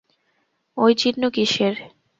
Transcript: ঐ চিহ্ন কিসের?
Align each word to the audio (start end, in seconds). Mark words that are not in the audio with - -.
ঐ 0.77 0.87
চিহ্ন 0.97 1.23
কিসের? 1.35 1.75